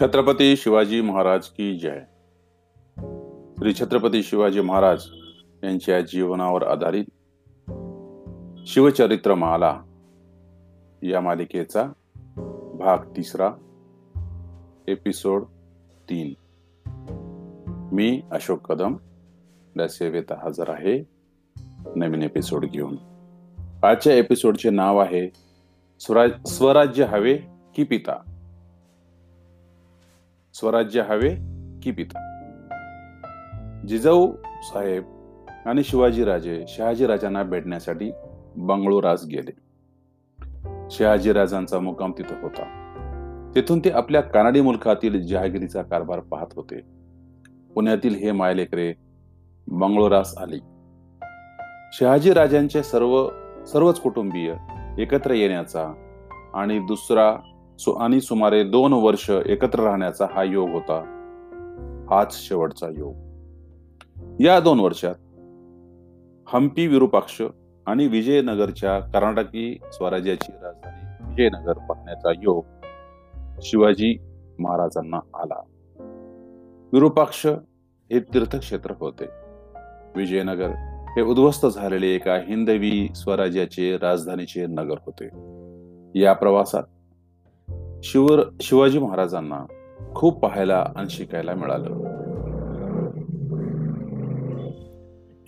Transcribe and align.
छत्रपती 0.00 0.56
शिवाजी 0.56 1.00
महाराज 1.00 1.46
की 1.46 1.78
जय. 1.78 2.00
श्री 3.58 3.74
छत्रपती 3.74 4.22
शिवाजी 4.22 4.60
महाराज 4.60 5.04
यांच्या 5.64 6.00
जीवनावर 6.00 6.62
आधारित 6.62 7.04
शिवचरित्र 8.66 9.34
माला 9.34 9.80
या 11.02 11.20
मालिकेचा 11.20 11.92
भाग 12.74 12.98
तिसरा 13.16 13.50
एपिसोड 14.88 15.42
तीन. 16.10 16.34
मी 17.92 18.22
अशोक 18.30 18.72
कदम 18.72 18.96
या 19.80 19.88
सेवेत 19.88 20.32
हजर 20.44 20.70
आहे. 20.70 21.04
नवीन 21.96 22.22
एपिसोड 22.22 22.64
घेऊन. 22.64 22.96
आजच्या 23.82 24.14
एपिसोडचे 24.14 24.70
नाव 24.70 24.98
आहे 24.98 25.30
स्वराज 26.00 26.30
स्वराज्य 26.46 27.04
हवे 27.04 27.38
की 27.76 27.84
पिता. 27.84 28.35
स्वराज्य 30.58 31.02
हवे 31.02 31.30
की 31.82 31.90
पिता. 31.90 32.18
जिजाऊ 33.88 34.32
साहेब 34.62 35.04
आणि 35.66 35.84
शिवाजीराजे 35.84 36.64
शहाजीराजांना 36.68 37.42
भेटण्यासाठी 37.42 38.10
बंगळुरास 38.56 39.24
गेले. 39.24 39.50
शहाजीराजांचा 40.90 41.78
मुक्काम 41.78 42.12
तिथं 42.18 42.42
होता. 42.42 42.62
तेथून 43.54 43.78
ते 43.78 43.90
आपल्या 43.90 44.20
कानडी 44.20 44.60
मुलखातील 44.60 45.26
जहागिरीचा 45.26 45.82
कारभार 45.82 46.20
पाहत 46.20 46.46
होते. 46.56 46.80
पुण्यातील 47.74 48.14
हे 48.14 48.32
मायलेकरे 48.32 48.94
बंगळुरास 49.68 50.38
आली. 50.38 50.58
शहाजीराजांचे 51.92 52.82
सर्व 52.82 53.28
सर्वच 53.66 54.00
कुटुंबीय 54.00 54.54
एकत्र 54.98 55.30
येण्याचा 55.30 55.92
आणि 56.54 56.78
दुसरा 56.78 57.36
आणि 57.92 58.20
सुमारे 58.20 58.64
दोन 58.64 58.92
वर्ष 58.92 59.30
एकत्र 59.30 59.80
राहण्याचा 59.80 60.26
हा 60.34 60.42
योग 60.42 60.68
होता. 60.68 61.12
हाच 62.10 62.48
शेवटचा 62.48 62.88
योग. 62.88 63.14
या 64.40 64.60
दोन 64.60 64.80
वर्षात 64.80 65.14
हम्पी 66.54 66.86
विरूपाक्ष 66.86 67.42
आणि 67.86 68.06
विजयनगरच्या 68.06 69.00
कर्नाटकी 69.00 69.78
स्वराज्याची 69.92 70.52
राजधानी 70.62 71.24
विजयनगर 71.28 71.72
पाहण्याचा 71.72 72.30
योग 72.30 72.64
शिवाजी 73.62 74.18
महाराजांना 74.58 75.16
आला. 75.16 75.62
विरूपाक्ष 76.92 77.46
हे 78.12 78.20
तीर्थक्षेत्र 78.20 78.92
होते. 79.00 79.24
विजयनगर 80.16 80.68
हे 81.16 81.22
उद्ध्वस्त 81.22 81.66
झालेले 81.66 82.06
एका 82.06 82.36
हिंदवी 82.36 83.08
स्वराज्याचे 83.14 83.96
राजधानीचे 83.96 84.66
नगर 84.66 84.94
होते. 85.06 85.28
या 86.20 86.32
प्रवासात 86.32 86.82
शिवर 88.02 88.40
शिवाजी 88.60 88.98
महाराजांना 88.98 89.66
खूप 90.14 90.38
पाहायला 90.38 90.86
आणि 90.96 91.10
शिकायला 91.10 91.54
मिळालं. 91.54 91.86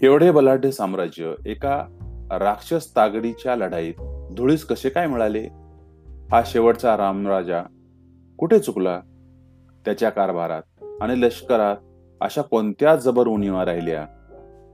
एवढे 0.02 0.30
बलाढ्य 0.30 0.70
साम्राज्य 0.70 1.34
एका 1.46 1.86
राक्षस 2.30 2.96
तागडीच्या 2.96 3.56
लढाईत 3.56 3.94
धुळीस 4.34 4.64
कसे 4.64 4.88
काय 4.88 5.06
मिळाले? 5.06 5.48
हा 6.32 6.42
शेवटचा 6.46 6.96
रामराजा 6.96 7.62
कुठे 8.38 8.58
चुकला? 8.58 9.00
त्याच्या 9.84 10.10
कारभारात 10.10 10.62
आणि 11.00 11.20
लष्करात 11.20 11.76
अशा 12.20 12.42
कोणत्या 12.42 12.96
जबर 12.96 13.26
उणीवा 13.26 13.64
राहिल्या 13.64 14.04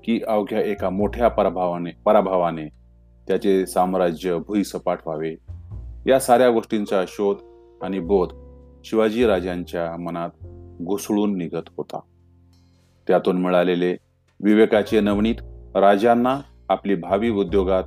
की 0.04 0.20
अवघ्या 0.28 0.60
एका 0.60 0.90
मोठ्या 0.90 1.28
पराभवाने 1.28 1.90
पराभवाने 2.04 2.68
त्याचे 3.28 3.66
साम्राज्य 3.66 4.38
भुईसपाट 4.38 4.98
व्हावे? 5.06 5.34
या 6.06 6.20
साऱ्या 6.20 6.50
गोष्टींचा 6.50 7.04
शोध 7.08 7.36
आणि 7.84 8.00
बोध 8.00 8.28
शिवाजी 8.84 9.26
राजांच्या 9.26 9.96
मनात 9.96 10.30
घुसळून 10.82 11.38
निघत 11.38 11.62
होता. 11.76 12.00
त्यातून 13.06 13.42
मिळालेले 13.42 13.96
विवेकाचे 14.40 15.00
नवनीत 15.00 15.34
राजांना 15.74 16.40
आपली 16.68 16.94
भावी 16.94 17.30
उद्योगात 17.30 17.82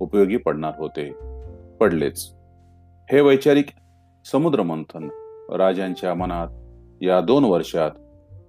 उपयोगी 0.00 0.36
पडणार 0.36 0.72
होते. 0.78 1.12
पडलेच. 1.80 2.32
हे 3.12 3.20
वैचारिक 3.20 3.66
समुद्र 4.24 4.62
मंथन 4.62 5.08
राजांच्या 5.52 6.14
मनात 6.14 6.48
या 7.02 7.20
दोन 7.20 7.44
वर्षात 7.44 7.90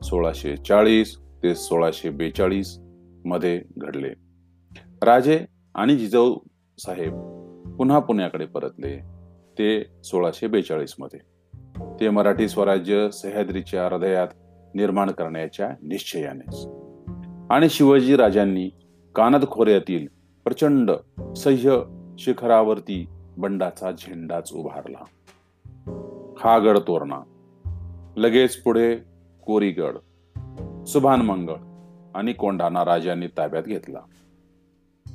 सोळाशे 0.04 0.58
चाळीस 0.58 1.18
ते 1.44 1.56
सोळाशे 1.56 2.10
बेचाळीसमध्ये 2.10 3.62
घडले. 3.78 4.10
राजे 5.02 5.46
आणि 5.76 5.96
जिजाऊ 5.96 6.36
साहेब 6.78 7.14
पुन्हा 7.78 8.00
पुण्याकडे 8.00 8.46
परतले. 8.46 9.17
ते 9.58 9.84
सोळाशे 10.04 10.48
बेचाळीसमध्ये 10.48 11.20
ते 12.00 12.10
मराठी 12.10 12.50
स्वराज्य 12.50 13.10
सह्याद्रीच्या 13.12 13.88
हृदयात 13.88 14.28
निर्माण 14.76 15.12
करण्याच्या 15.12 15.70
निश्चयाने 15.82 16.68
आणि 17.50 17.70
शिवाजी 17.70 18.16
राजांनी 18.16 18.70
कानद 19.16 19.46
खोऱ्यातील 19.48 20.08
प्रचंड 20.44 20.92
सह्य 21.38 21.82
शिखरावरती 22.20 23.08
बंडाचा 23.38 23.92
झेंडाच 23.92 24.54
उभारला. 24.54 25.04
हा 26.40 26.60
गड 26.60 26.78
तोरणा 26.78 27.20
लगेच 28.18 28.56
पुढे 28.56 28.96
कोरीगड 29.46 29.98
सुभान 30.86 31.22
मंगळ 31.22 31.56
आणि 32.16 32.34
कोंढाणा 32.34 32.86
राजांनी 32.86 33.28
ताब्यात 33.28 33.64
घेतला. 33.64 34.00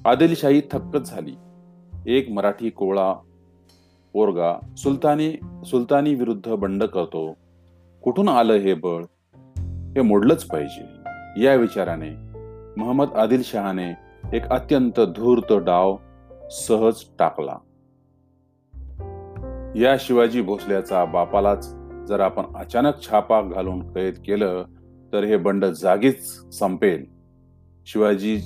आदिलशाही 0.04 0.62
थक्कच 0.72 1.10
झाली. 1.10 1.34
एक 2.06 2.30
मराठी 2.30 2.70
कोळा 2.70 3.14
पोरगा 4.12 4.74
सुलतानी 4.76 5.36
सुलतानी 5.64 6.14
विरुद्ध 6.14 6.48
बंड 6.48 6.84
करतो. 6.84 7.36
कुठून 8.02 8.28
आलं 8.28 8.52
हे 8.52 8.74
बळ? 8.74 9.02
हे 9.94 10.02
मोडलंच 10.02 10.44
पाहिजे. 10.44 10.84
या 11.44 11.54
विचाराने 11.54 12.10
महम्मद 12.76 13.08
आदिल 13.16 13.42
शहाने 13.42 13.92
एक 14.36 14.46
अत्यंत 14.46 15.00
धूर्त 15.00 15.52
डाव 15.52 15.96
सहज 16.50 16.94
टाकला. 17.18 17.56
या 19.76 19.96
शिवाजी 20.00 20.42
भोसल्याचा 20.42 21.04
बापालाच 21.04 21.74
जर 22.08 22.20
आपण 22.20 22.42
अचानक 22.56 22.92
छापा 23.02 23.42
घालून 23.42 23.92
कैद 23.92 24.14
केलं 24.26 24.64
तर 25.12 25.24
हे 25.24 25.36
बंड 25.36 25.64
जागीच 25.64 26.24
संपेल. 26.52 27.04
शिवाजी 27.86 28.40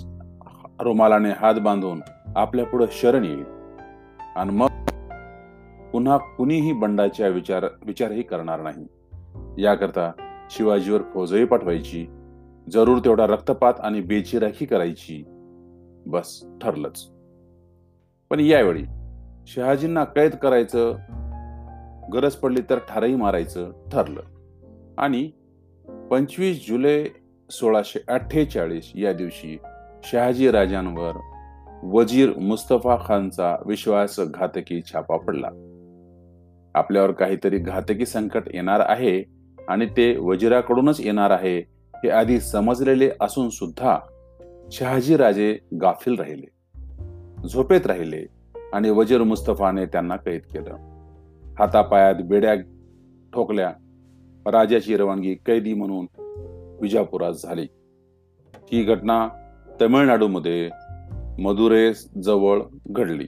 रुमालाने 0.81 1.31
हात 1.31 1.55
बांधून 1.55 2.01
आपल्या 2.37 2.67
पुढे 2.67 2.87
शरण 2.93 3.25
येईल. 3.25 3.45
आणि 4.37 4.51
मग 4.51 4.69
पुन्हा 5.97 6.17
कुणीही 6.17 6.73
बंडाच्या 6.73 7.29
विचार 7.29 7.65
विचारही 7.87 8.23
करणार 8.23 8.61
नाही. 8.61 8.87
याकरता 9.65 10.13
शिवाजीवर 10.51 11.03
फौजही 11.15 11.45
पाठवायची 11.45 12.07
जरूर 12.71 12.99
तेवढा 12.99 13.27
रक्तपात 13.27 13.75
आणि 13.81 14.01
बेचिराखी 14.01 14.67
करायची 14.67 15.25
बस 16.07 16.45
ठरलंच. 16.63 17.09
पण 18.31 18.41
यावेळी 18.41 18.85
शहाजींना 19.47 20.05
कैद 20.05 20.35
करायचं 20.35 20.97
गरज 22.13 22.33
पडली 22.33 22.61
तर 22.71 22.79
ठारही 22.79 23.17
मारायचं 23.17 23.73
ठरलं. 23.93 24.23
आणि 24.99 25.31
पंचवीस 26.11 26.69
जुलै 26.69 27.05
सोळाशे 27.51 28.01
अठ्ठेचाळीस 28.09 28.93
या 28.95 29.13
दिवशी 29.13 29.59
शहाजी 30.05 30.51
राजांवर 30.51 31.21
वजीर 31.83 32.39
मुस्तफा 32.39 32.97
खानचा 33.07 33.57
विश्वासघातकी 33.67 34.83
छापा 34.83 35.17
पडला. 35.17 35.49
आपल्यावर 36.77 37.13
काहीतरी 37.13 37.59
घातकी 37.59 38.07
संकट 38.07 38.43
येणार 38.55 38.81
आहे 38.81 39.25
आणि 39.69 39.87
ते 39.87 40.17
वजिराकडूनच 40.17 41.01
येणार 41.01 41.31
आहे 41.31 41.59
हे 41.95 42.11
आधी 42.11 42.41
समजलेले 42.41 43.11
असून 43.21 43.49
सुद्धा 43.49 43.99
शहाजीराजे 44.73 45.59
गाफील 45.81 46.19
राहिले 46.19 46.57
झोपेत 47.49 47.87
राहिले 47.87 48.27
आणि 48.73 48.91
वजीर 48.91 49.23
मुस्तफाने 49.23 49.87
त्यांना 49.87 50.17
कैद 50.17 50.41
केलं. 50.41 50.77
हातापायात 51.59 52.15
बेड्या 52.15 52.55
ठोकल्या 53.35 53.73
राजाची 54.47 54.97
रवानगी 54.97 55.35
कैदी 55.35 55.75
म्हणून 55.75 56.07
विजापुरात 56.83 57.33
झाली. 57.33 57.67
ही 58.55 58.83
घटना 58.83 59.29
तमिळनाडूमध्ये 59.81 60.71
मदुरेस 61.39 62.11
जवळ 62.23 62.63
घडली. 62.87 63.27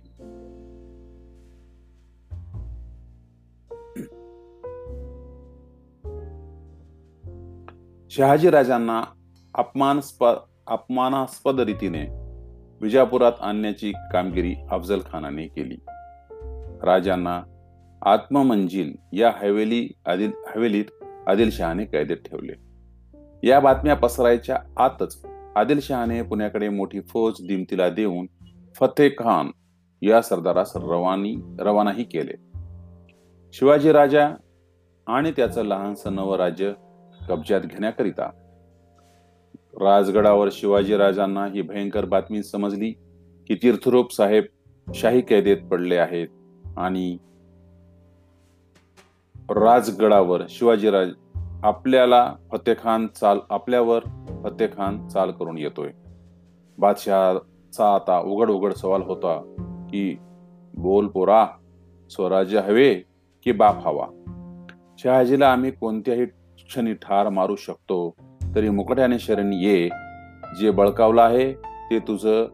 शहाजी 8.10 8.50
राजांना 8.50 9.02
अपमानस्पद 9.54 10.34
अपमानास्पद 10.66 11.60
रीतीने 11.60 12.06
विजापुरात 12.80 13.32
आणण्याची 13.40 13.92
कामगिरी 13.92 14.54
अफजल 14.70 15.00
खानाने 15.12 15.46
केली. 15.46 15.76
राजांना 16.82 17.42
आत्ममंजिल 18.02 18.96
या 19.12 19.32
हवेली 19.42 19.88
आदिल 20.06 20.32
हवेलीत 20.56 20.84
आदिलशहाने 21.26 21.84
कैदेत 21.84 22.16
ठेवले. 22.16 22.52
या 23.48 23.60
बातम्या 23.60 23.96
पसरायच्या 23.96 24.58
आतच 24.76 25.26
आदिलशहाने 25.56 26.22
पुण्याकडे 26.22 26.68
मोठी 26.68 27.00
फौज 27.00 27.34
दिमतीला 27.48 27.88
देऊन 27.88 28.26
फतेह 28.74 29.08
खान 29.08 29.50
या 30.02 30.22
सरदारास 30.22 30.72
रवानी 30.76 31.36
रवानाही 31.60 32.04
केले. 32.04 32.34
शिवाजी 33.52 33.92
राजा 33.92 34.28
आणि 35.06 35.30
त्याचं 35.30 35.62
लहानसं 35.62 36.14
नवं 36.14 36.36
राज्य 36.36 36.72
कब्जात 37.28 37.60
घेण्याकरिता. 37.60 38.30
राजगडावर 39.80 40.48
शिवाजी 40.52 40.96
राजांना 40.96 41.46
ही 41.46 41.62
भयंकर 41.62 42.04
बातमी 42.04 42.42
समजली 42.42 42.90
की 43.48 43.54
तीर्थरूप 43.54 44.12
साहेब 44.12 44.44
शाही 44.94 45.20
कैदेत 45.20 45.56
पडले 45.70 45.96
आहेत 45.96 46.28
आणि 46.76 47.18
राजगडावर 49.50 50.42
शिवाजीराज 50.48 51.08
आपल्याला 51.62 52.34
फतेखान 52.52 53.06
चाल 53.06 53.38
आपल्यावर 53.50 54.00
फतेखान 54.44 55.08
चाल 55.08 55.30
करून 55.30 55.58
येतोय. 55.58 55.90
बादशहाचा 56.78 57.94
आता 57.94 58.20
उघड 58.20 58.50
उघड 58.50 58.72
सवाल 58.72 59.02
होता 59.02 59.54
की 59.90 60.16
बोल 60.74 61.06
पोरा 61.06 61.46
स्वराज्य 62.10 62.58
हवे 62.58 62.94
की 63.44 63.52
बाप 63.52 63.86
हवा? 63.86 64.06
शहाजीला 64.98 65.52
आम्ही 65.52 65.70
कोणत्याही 65.70 66.26
क्षणी 66.68 66.92
ठार 66.94 67.28
मारू 67.28 67.56
शकतो. 67.56 68.16
तरी 68.54 68.70
मुकट्याने 68.70 69.18
शरण 69.18 69.52
ये. 69.52 69.88
जे 70.60 70.70
बळकावलं 70.70 71.22
आहे 71.22 71.52
ते 71.90 71.98
तुझं 71.98 72.46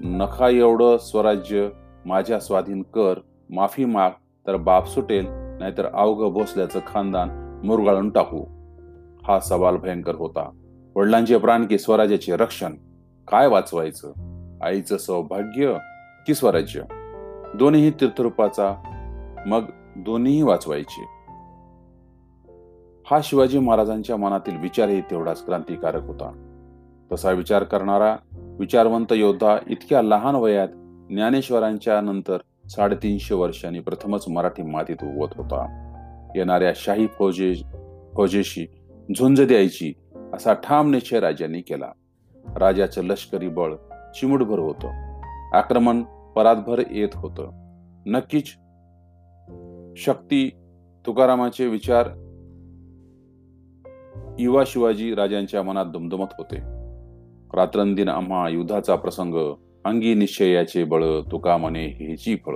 नखा 0.00 0.48
एवढं 0.48 0.96
स्वराज्य 0.98 1.68
माझ्या 2.06 2.40
स्वाधीन 2.40 2.82
कर. 2.82 3.14
माफी 3.50 3.84
माग 3.84 4.10
तर 4.46 4.56
बाप 4.56 4.86
सुटेल 4.86 5.26
नाहीतर 5.30 5.86
अवघ 5.94 6.32
भोसल्याचं 6.32 6.80
खानदान 6.86 7.60
मुरगाळून 7.64 8.10
टाकू. 8.10 8.44
हा 9.22 9.40
सवाल 9.40 9.76
भयंकर 9.76 10.14
होता. 10.14 10.50
वडिलांचे 10.96 11.38
प्राण 11.38 11.66
की 11.66 11.78
स्वराज्याचे 11.78 12.36
रक्षण? 12.36 12.72
काय 13.28 13.46
वाचवायचं? 13.46 14.12
आईचं 14.62 14.96
सौभाग्य 14.96 15.74
की 16.26 16.34
स्वराज्य? 16.34 16.80
दोन्ही 17.54 17.90
तीर्थरूपाचा 17.90 18.74
मग 19.46 19.64
दोन्हीही 19.96 20.42
वाचवायचे. 20.42 21.13
हा 23.10 23.20
शिवाजी 23.24 23.58
महाराजांच्या 23.58 24.16
मनातील 24.16 24.56
विचारही 24.56 25.00
तेवढाच 25.00 25.44
क्रांतिकारक 25.44 26.02
होता. 26.02 26.50
तसा 27.12 27.30
विचार 27.30 27.62
करणारा 27.62 28.16
विचारवंत 28.32 29.12
योद्धा 29.12 29.58
इतक्या 29.66 30.02
लहान 30.02 30.34
वयात 30.34 30.68
ज्ञानेश्वरांच्या 31.10 32.00
नंतर 32.00 32.38
साडेतीनशे 32.68 33.34
वर्षांनी 33.34 33.80
प्रथमच 33.80 34.24
मराठी 34.28 34.62
मातीत 34.62 34.96
उगवत 35.02 35.28
होता. 35.36 35.66
येणाऱ्या 36.34 36.72
शाही 36.76 37.06
फौजे 37.06 37.54
फौजेशी 38.16 38.66
झुंज 39.18 39.42
द्यायची 39.42 39.92
असा 40.34 40.52
ठाम 40.52 40.90
निश्चय 40.90 41.20
राजांनी 41.20 41.60
केला. 41.60 41.88
राजाचं 42.56 43.04
लष्करी 43.04 43.48
बळ 43.48 43.74
चिमुटभर 44.14 44.58
होतं. 44.58 45.20
आक्रमण 45.52 46.02
परातभर 46.36 46.82
येत 46.90 47.08
होतं. 47.14 47.50
नक्कीच 48.06 48.46
शक्ती 49.96 50.50
तुकारामाचे 51.06 51.66
विचार 51.66 52.08
युवा 54.38 54.64
शिवाजी 54.66 55.14
राजांच्या 55.14 55.62
मनात 55.62 55.86
दुमदुमत 55.86 56.26
होते. 56.38 56.56
रात्रंदिन 57.56 58.08
आम्हा 58.08 58.48
युद्धाचा 58.48 58.96
प्रसंग 58.96 59.54
अंगी 59.84 60.14
निश्चयाचे 60.14 60.84
बळ 60.84 61.04
तुका 61.32 61.56
म्हणे 61.56 61.86
हेची 61.86 62.36
फळ. 62.36 62.54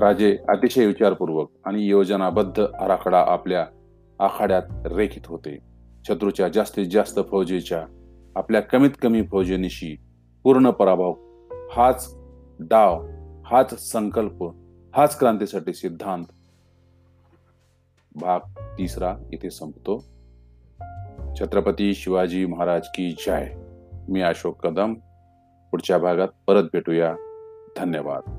राजे 0.00 0.38
अतिशय 0.48 0.86
विचारपूर्वक 0.86 1.50
आणि 1.64 1.82
योजनाबद्ध 1.82 2.60
आराखडा 2.60 3.24
आपल्या 3.28 3.66
आखाड्यात 4.20 4.62
रेखित 4.86 5.26
होते. 5.26 5.58
शत्रूच्या 6.08 6.48
जास्तीत 6.48 6.86
जास्त 6.90 7.20
फौजेच्या 7.30 7.86
आपल्या 8.36 8.60
कमीत 8.60 8.90
कमी 9.02 9.22
फौजेनिशी 9.22 9.96
पूर्ण 10.42 10.70
पराभव 10.70 11.12
हाच 11.76 12.16
डाव 12.60 13.06
हाच 13.50 13.74
संकल्प 13.74 14.44
हाच 14.96 15.18
क्रांतीसाठी 15.18 15.72
सिद्धांत. 15.72 16.24
भाग 18.16 18.40
तिसरा 18.78 19.16
इथे 19.32 19.50
संपतो. 19.50 19.98
छत्रपती 21.34 21.94
शिवाजी 21.94 22.46
महाराज 22.46 22.82
की 22.86 23.16
जय. 23.26 23.54
मी 24.08 24.20
अशोक 24.20 24.66
कदम. 24.66 24.94
पुढच्या 25.70 25.98
भागात 25.98 26.28
परत 26.46 26.62
भेटूया. 26.72 27.14
धन्यवाद. 27.76 28.35